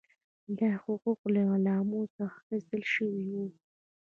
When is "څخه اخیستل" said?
2.15-2.83